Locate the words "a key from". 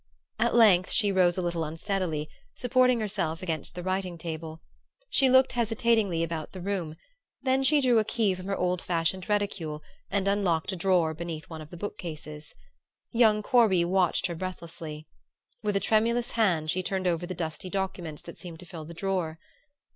7.99-8.47